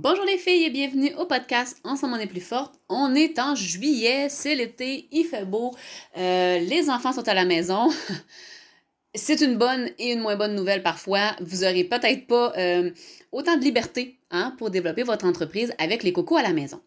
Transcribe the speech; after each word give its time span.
Bonjour 0.00 0.24
les 0.24 0.38
filles 0.38 0.62
et 0.62 0.70
bienvenue 0.70 1.12
au 1.18 1.26
podcast 1.26 1.80
Ensemble 1.82 2.14
on 2.14 2.20
est 2.20 2.28
plus 2.28 2.40
forte. 2.40 2.78
On 2.88 3.16
est 3.16 3.36
en 3.40 3.56
juillet, 3.56 4.28
c'est 4.28 4.54
l'été, 4.54 5.08
il 5.10 5.24
fait 5.24 5.44
beau, 5.44 5.74
euh, 6.16 6.60
les 6.60 6.88
enfants 6.88 7.12
sont 7.12 7.26
à 7.26 7.34
la 7.34 7.44
maison. 7.44 7.90
c'est 9.14 9.40
une 9.40 9.56
bonne 9.56 9.90
et 9.98 10.12
une 10.12 10.20
moins 10.20 10.36
bonne 10.36 10.54
nouvelle 10.54 10.82
parfois. 10.82 11.34
Vous 11.40 11.64
aurez 11.64 11.84
peut-être 11.84 12.26
pas 12.26 12.52
euh, 12.58 12.90
autant 13.32 13.56
de 13.56 13.62
liberté 13.62 14.18
hein, 14.30 14.54
pour 14.58 14.70
développer 14.70 15.02
votre 15.02 15.24
entreprise 15.24 15.72
avec 15.78 16.02
les 16.02 16.12
cocos 16.12 16.36
à 16.36 16.42
la 16.42 16.52
maison. 16.52 16.80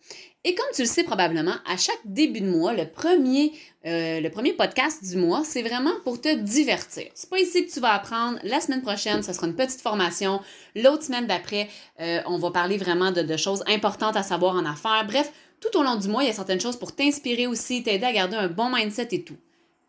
Et 0.44 0.56
comme 0.56 0.68
tu 0.74 0.82
le 0.82 0.88
sais 0.88 1.04
probablement, 1.04 1.56
à 1.68 1.78
chaque 1.78 2.00
début 2.06 2.42
de 2.42 2.48
mois, 2.48 2.74
le 2.74 2.88
premier, 2.88 3.54
euh, 3.86 4.20
le 4.20 4.30
premier 4.30 4.54
podcast 4.54 5.04
du 5.04 5.18
mois, 5.18 5.44
c'est 5.44 5.62
vraiment 5.62 5.94
pour 6.04 6.22
te 6.22 6.34
divertir. 6.34 7.06
C'est 7.14 7.30
pas 7.30 7.40
ici 7.40 7.66
que 7.66 7.72
tu 7.72 7.80
vas 7.80 7.94
apprendre. 7.94 8.40
La 8.44 8.60
semaine 8.60 8.82
prochaine, 8.82 9.24
ce 9.24 9.34
sera 9.34 9.48
une 9.48 9.56
petite 9.56 9.82
formation. 9.82 10.42
L'autre 10.76 11.04
semaine 11.04 11.28
d'après, 11.28 11.70
euh, 12.00 12.22
on 12.28 12.38
va 12.38 12.52
parler 12.52 12.78
vraiment 12.78 13.12
de 13.12 13.38
choses 13.38 13.64
importantes 13.68 14.16
à 14.16 14.24
savoir 14.24 14.56
en 14.56 14.66
affaires. 14.66 15.06
Bref, 15.08 15.32
tout 15.60 15.78
au 15.78 15.84
long 15.84 15.96
du 15.96 16.08
mois, 16.08 16.24
il 16.24 16.28
y 16.28 16.30
a 16.30 16.34
certaines 16.34 16.62
choses 16.62 16.78
pour 16.78 16.96
t'inspirer 16.96 17.46
aussi, 17.46 17.84
t'aider 17.84 18.06
à 18.06 18.14
garder 18.14 18.36
un 18.36 18.48
bon 18.48 18.72
mindset 18.72 19.10
et 19.12 19.24
tout. 19.24 19.38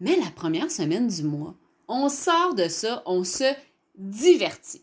Mais 0.01 0.17
la 0.17 0.31
première 0.35 0.71
semaine 0.71 1.09
du 1.09 1.23
mois, 1.23 1.55
on 1.93 2.09
sort 2.09 2.55
de 2.55 2.69
ça, 2.69 3.03
on 3.07 3.23
se 3.23 3.55
divertit 3.95 4.83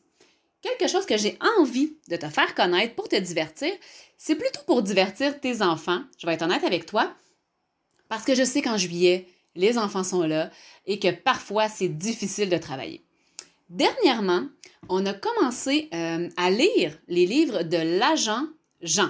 quelque 0.62 0.88
chose 0.88 1.06
que 1.06 1.18
j'ai 1.18 1.38
envie 1.58 1.94
de 2.10 2.16
te 2.16 2.28
faire 2.28 2.56
connaître 2.56 2.96
pour 2.96 3.10
te 3.10 3.16
divertir, 3.16 3.72
c'est 4.18 4.36
plutôt 4.36 4.62
pour 4.66 4.82
divertir 4.82 5.40
tes 5.40 5.62
enfants. 5.62 6.02
Je 6.18 6.26
vais 6.26 6.34
être 6.34 6.42
honnête 6.42 6.64
avec 6.64 6.86
toi, 6.86 7.14
parce 8.08 8.26
que 8.26 8.36
je 8.36 8.44
sais 8.44 8.62
qu'en 8.62 8.78
juillet, 8.78 9.28
les 9.56 9.78
enfants 9.78 10.04
sont 10.04 10.24
là 10.24 10.52
et 10.86 11.00
que 11.00 11.12
parfois 11.12 11.70
c'est 11.70 11.88
difficile 11.88 12.50
de 12.50 12.58
travailler. 12.58 13.04
Dernièrement, 13.70 14.48
on 14.88 15.06
a 15.06 15.14
commencé 15.14 15.90
euh, 15.94 16.30
à 16.38 16.50
lire 16.50 16.98
les 17.08 17.26
livres 17.26 17.64
de 17.64 17.78
l'agent 17.78 18.46
Jean. 18.82 19.10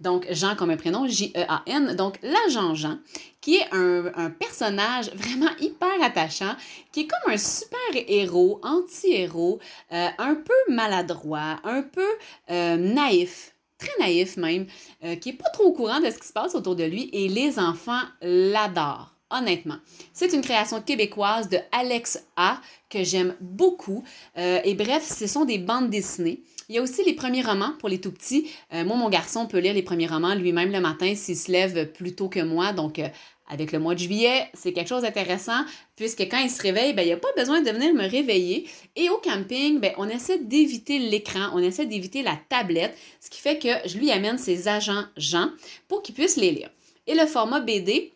Donc, 0.00 0.26
Jean 0.30 0.56
comme 0.56 0.70
un 0.70 0.76
prénom, 0.76 1.06
J-E-A-N. 1.06 1.94
Donc, 1.96 2.18
l'agent 2.22 2.74
Jean, 2.74 2.98
qui 3.40 3.56
est 3.56 3.68
un, 3.72 4.30
personnage 4.30 5.10
vraiment 5.14 5.50
hyper 5.60 6.02
attachant, 6.02 6.54
qui 6.92 7.02
est 7.02 7.06
comme 7.06 7.32
un 7.32 7.38
super 7.38 7.78
héros, 7.94 8.60
anti-héros, 8.62 9.58
euh, 9.92 10.08
un 10.18 10.34
peu 10.34 10.72
maladroit, 10.72 11.60
un 11.64 11.82
peu 11.82 12.06
euh, 12.50 12.76
naïf, 12.76 13.54
très 13.78 13.92
naïf 13.98 14.36
même, 14.36 14.66
euh, 15.04 15.16
qui 15.16 15.30
est 15.30 15.34
pas 15.34 15.50
trop 15.50 15.64
au 15.64 15.72
courant 15.72 16.00
de 16.00 16.10
ce 16.10 16.18
qui 16.18 16.26
se 16.26 16.32
passe 16.32 16.54
autour 16.54 16.76
de 16.76 16.84
lui 16.84 17.08
et 17.12 17.28
les 17.28 17.58
enfants 17.58 18.02
l'adorent. 18.20 19.15
Honnêtement, 19.30 19.78
c'est 20.12 20.32
une 20.32 20.40
création 20.40 20.80
québécoise 20.80 21.48
de 21.48 21.58
Alex 21.72 22.24
A 22.36 22.60
que 22.88 23.02
j'aime 23.02 23.34
beaucoup. 23.40 24.04
et 24.36 24.74
bref, 24.74 25.04
ce 25.04 25.26
sont 25.26 25.44
des 25.44 25.58
bandes 25.58 25.90
dessinées. 25.90 26.44
Il 26.68 26.74
y 26.74 26.78
a 26.78 26.82
aussi 26.82 27.04
les 27.04 27.12
premiers 27.12 27.42
romans 27.42 27.74
pour 27.78 27.88
les 27.88 28.00
tout 28.00 28.10
petits. 28.10 28.50
Euh, 28.72 28.84
moi, 28.84 28.96
mon 28.96 29.08
garçon 29.08 29.46
peut 29.46 29.58
lire 29.58 29.74
les 29.74 29.82
premiers 29.82 30.08
romans 30.08 30.34
lui-même 30.34 30.72
le 30.72 30.80
matin 30.80 31.14
s'il 31.14 31.36
se 31.36 31.50
lève 31.50 31.92
plus 31.92 32.14
tôt 32.16 32.28
que 32.28 32.40
moi. 32.40 32.72
Donc, 32.72 32.98
euh, 32.98 33.08
avec 33.48 33.70
le 33.70 33.78
mois 33.78 33.94
de 33.94 34.00
juillet, 34.00 34.48
c'est 34.52 34.72
quelque 34.72 34.88
chose 34.88 35.02
d'intéressant 35.02 35.64
puisque 35.94 36.22
quand 36.22 36.38
il 36.38 36.50
se 36.50 36.60
réveille, 36.60 36.92
ben, 36.92 37.02
il 37.02 37.06
n'y 37.06 37.12
a 37.12 37.18
pas 37.18 37.32
besoin 37.36 37.60
de 37.60 37.70
venir 37.70 37.94
me 37.94 38.08
réveiller. 38.08 38.68
Et 38.96 39.08
au 39.10 39.18
camping, 39.18 39.78
ben, 39.78 39.92
on 39.96 40.08
essaie 40.08 40.38
d'éviter 40.38 40.98
l'écran, 40.98 41.50
on 41.54 41.58
essaie 41.58 41.86
d'éviter 41.86 42.22
la 42.24 42.36
tablette, 42.48 42.98
ce 43.20 43.30
qui 43.30 43.40
fait 43.40 43.58
que 43.60 43.88
je 43.88 43.98
lui 43.98 44.10
amène 44.10 44.36
ses 44.36 44.66
agents 44.66 45.04
Jean 45.16 45.50
pour 45.86 46.02
qu'il 46.02 46.16
puisse 46.16 46.36
les 46.36 46.50
lire. 46.50 46.70
Et 47.06 47.14
le 47.14 47.26
format 47.26 47.60
BD, 47.60 48.12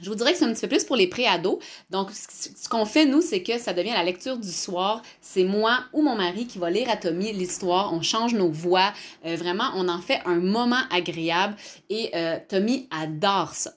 je 0.00 0.08
vous 0.08 0.16
dirais 0.16 0.32
que 0.32 0.38
c'est 0.38 0.44
un 0.44 0.52
petit 0.52 0.62
peu 0.62 0.68
plus 0.68 0.84
pour 0.84 0.96
les 0.96 1.06
pré-ados. 1.06 1.58
Donc, 1.90 2.10
ce 2.12 2.68
qu'on 2.68 2.84
fait, 2.84 3.04
nous, 3.04 3.20
c'est 3.20 3.42
que 3.42 3.58
ça 3.58 3.72
devient 3.72 3.92
la 3.92 4.04
lecture 4.04 4.38
du 4.38 4.50
soir. 4.50 5.02
C'est 5.20 5.44
moi 5.44 5.84
ou 5.92 6.02
mon 6.02 6.16
mari 6.16 6.46
qui 6.46 6.58
va 6.58 6.70
lire 6.70 6.88
à 6.90 6.96
Tommy 6.96 7.32
l'histoire. 7.32 7.92
On 7.92 8.02
change 8.02 8.34
nos 8.34 8.50
voix. 8.50 8.92
Euh, 9.26 9.36
vraiment, 9.36 9.70
on 9.76 9.88
en 9.88 10.00
fait 10.00 10.20
un 10.24 10.40
moment 10.40 10.82
agréable. 10.90 11.56
Et 11.90 12.10
euh, 12.14 12.38
Tommy 12.48 12.88
adore 12.90 13.54
ça. 13.54 13.72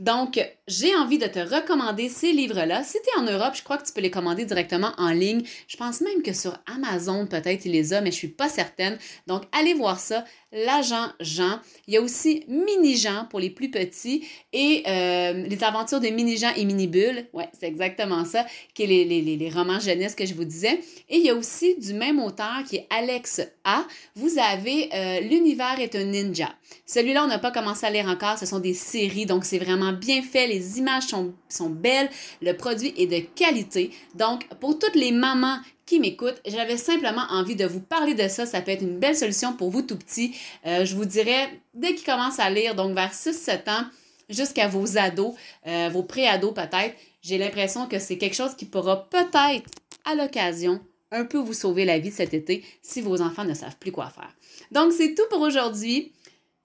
Donc, 0.00 0.40
j'ai 0.66 0.94
envie 0.96 1.18
de 1.18 1.26
te 1.26 1.38
recommander 1.38 2.08
ces 2.08 2.32
livres-là. 2.32 2.82
Si 2.84 2.96
tu 3.02 3.10
es 3.10 3.20
en 3.20 3.30
Europe, 3.30 3.54
je 3.54 3.62
crois 3.62 3.76
que 3.76 3.86
tu 3.86 3.92
peux 3.92 4.00
les 4.00 4.10
commander 4.10 4.46
directement 4.46 4.92
en 4.96 5.10
ligne. 5.10 5.42
Je 5.68 5.76
pense 5.76 6.00
même 6.00 6.22
que 6.22 6.32
sur 6.32 6.56
Amazon, 6.74 7.26
peut-être, 7.26 7.66
il 7.66 7.72
les 7.72 7.92
a, 7.92 8.00
mais 8.00 8.10
je 8.10 8.16
suis 8.16 8.28
pas 8.28 8.48
certaine. 8.48 8.96
Donc, 9.26 9.42
allez 9.52 9.74
voir 9.74 10.00
ça. 10.00 10.24
L'agent 10.52 11.10
Jean. 11.20 11.60
Il 11.86 11.94
y 11.94 11.96
a 11.96 12.00
aussi 12.00 12.44
Mini 12.48 12.96
Jean 12.96 13.26
pour 13.30 13.38
les 13.38 13.50
plus 13.50 13.70
petits 13.70 14.26
et 14.52 14.82
euh, 14.88 15.32
les 15.46 15.62
aventures 15.62 16.00
de 16.00 16.08
Mini 16.08 16.36
Jean 16.38 16.50
et 16.56 16.64
Mini 16.64 16.88
Bulle. 16.88 17.26
Ouais, 17.32 17.48
c'est 17.52 17.68
exactement 17.68 18.24
ça, 18.24 18.44
qui 18.74 18.82
est 18.82 18.86
les, 18.86 19.50
romans 19.54 19.78
jeunesse 19.78 20.16
que 20.16 20.26
je 20.26 20.34
vous 20.34 20.44
disais. 20.44 20.80
Et 21.08 21.18
il 21.18 21.24
y 21.24 21.30
a 21.30 21.34
aussi 21.34 21.76
du 21.78 21.94
même 21.94 22.18
auteur 22.18 22.64
qui 22.68 22.76
est 22.76 22.86
Alex 22.90 23.42
A. 23.64 23.84
Vous 24.16 24.38
avez 24.38 24.88
euh, 24.92 25.20
L'univers 25.20 25.78
est 25.78 25.94
un 25.94 26.04
ninja. 26.04 26.48
Celui-là, 26.84 27.22
on 27.24 27.28
n'a 27.28 27.38
pas 27.38 27.52
commencé 27.52 27.86
à 27.86 27.90
lire 27.90 28.06
encore. 28.06 28.38
Ce 28.38 28.46
sont 28.46 28.58
des 28.58 28.74
séries, 28.74 29.26
donc 29.26 29.44
c'est 29.44 29.58
vraiment 29.58 29.89
bien 29.92 30.22
fait. 30.22 30.46
Les 30.46 30.78
images 30.78 31.08
sont, 31.08 31.70
belles. 31.70 32.10
Le 32.42 32.52
produit 32.52 32.94
est 32.96 33.06
de 33.06 33.20
qualité. 33.34 33.90
Donc, 34.14 34.46
pour 34.60 34.78
toutes 34.78 34.96
les 34.96 35.12
mamans 35.12 35.58
qui 35.86 36.00
m'écoutent, 36.00 36.40
j'avais 36.46 36.76
simplement 36.76 37.24
envie 37.30 37.56
de 37.56 37.66
vous 37.66 37.80
parler 37.80 38.14
de 38.14 38.28
ça. 38.28 38.46
Ça 38.46 38.60
peut 38.60 38.70
être 38.70 38.82
une 38.82 38.98
belle 38.98 39.16
solution 39.16 39.52
pour 39.52 39.70
vous 39.70 39.82
tout 39.82 39.96
petits. 39.96 40.34
Euh, 40.66 40.84
je 40.84 40.94
vous 40.94 41.04
dirais, 41.04 41.60
dès 41.74 41.94
qu'ils 41.94 42.06
commencent 42.06 42.40
à 42.40 42.50
lire, 42.50 42.74
donc 42.74 42.94
vers 42.94 43.12
6-7 43.12 43.70
ans, 43.70 43.84
jusqu'à 44.28 44.68
vos 44.68 44.96
ados, 44.96 45.34
euh, 45.66 45.88
vos 45.92 46.02
pré-ados 46.02 46.54
peut-être, 46.54 46.94
j'ai 47.22 47.38
l'impression 47.38 47.86
que 47.86 47.98
c'est 47.98 48.16
quelque 48.16 48.36
chose 48.36 48.54
qui 48.54 48.64
pourra 48.64 49.08
peut-être, 49.08 49.68
à 50.04 50.14
l'occasion, 50.14 50.80
un 51.12 51.24
peu 51.24 51.38
vous 51.38 51.52
sauver 51.52 51.84
la 51.84 51.98
vie 51.98 52.12
cet 52.12 52.34
été 52.34 52.64
si 52.82 53.00
vos 53.00 53.20
enfants 53.20 53.44
ne 53.44 53.54
savent 53.54 53.76
plus 53.78 53.92
quoi 53.92 54.08
faire. 54.10 54.32
Donc, 54.70 54.92
c'est 54.92 55.14
tout 55.14 55.24
pour 55.30 55.40
aujourd'hui. 55.40 56.12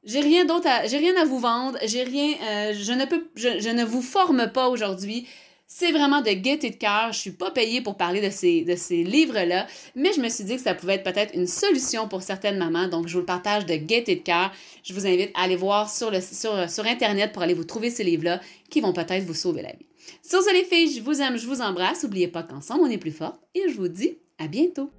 J'ai 0.05 0.19
rien 0.19 0.45
d'autre 0.45 0.67
à, 0.67 0.85
j'ai 0.85 0.97
rien 0.97 1.15
à 1.19 1.25
vous 1.25 1.39
vendre. 1.39 1.77
J'ai 1.83 2.03
rien, 2.03 2.35
euh, 2.47 2.73
je 2.79 2.91
ne 2.93 3.05
peux, 3.05 3.27
je 3.35 3.69
ne 3.69 3.83
vous 3.83 4.03
forme 4.03 4.51
pas 4.51 4.69
aujourd'hui. 4.69 5.27
C'est 5.67 5.91
vraiment 5.91 6.21
de 6.21 6.29
gaieté 6.29 6.69
de 6.69 6.75
cœur. 6.75 7.11
Je 7.11 7.17
suis 7.17 7.31
pas 7.31 7.49
payée 7.49 7.81
pour 7.81 7.97
parler 7.97 8.21
de 8.21 8.29
ces, 8.29 8.61
de 8.61 8.75
ces 8.75 9.03
livres-là, 9.03 9.65
mais 9.95 10.13
je 10.13 10.21
me 10.21 10.29
suis 10.29 10.43
dit 10.43 10.57
que 10.57 10.61
ça 10.61 10.75
pouvait 10.75 10.95
être 10.95 11.03
peut-être 11.03 11.33
une 11.33 11.47
solution 11.47 12.07
pour 12.07 12.21
certaines 12.21 12.59
mamans. 12.59 12.87
Donc, 12.87 13.07
je 13.07 13.13
vous 13.13 13.21
le 13.21 13.25
partage 13.25 13.65
de 13.65 13.75
gaieté 13.75 14.15
de 14.15 14.21
cœur. 14.21 14.51
Je 14.83 14.93
vous 14.93 15.07
invite 15.07 15.31
à 15.33 15.41
aller 15.41 15.55
voir 15.55 15.89
sur, 15.89 16.11
le, 16.11 16.21
sur, 16.21 16.69
sur 16.69 16.85
Internet 16.85 17.31
pour 17.33 17.41
aller 17.41 17.55
vous 17.55 17.63
trouver 17.63 17.89
ces 17.89 18.03
livres-là 18.03 18.41
qui 18.69 18.81
vont 18.81 18.93
peut-être 18.93 19.23
vous 19.23 19.33
sauver 19.33 19.63
la 19.63 19.71
vie. 19.71 19.87
Sur 20.21 20.41
ce, 20.43 20.53
les 20.53 20.65
filles, 20.65 20.95
je 20.95 21.01
vous 21.01 21.19
aime, 21.19 21.35
je 21.35 21.47
vous 21.47 21.61
embrasse. 21.61 22.03
N'oubliez 22.03 22.27
pas 22.27 22.43
qu'ensemble, 22.43 22.81
on 22.83 22.89
est 22.89 22.99
plus 22.99 23.11
fort 23.11 23.39
et 23.55 23.63
je 23.67 23.73
vous 23.73 23.87
dis 23.87 24.19
à 24.37 24.47
bientôt. 24.47 24.91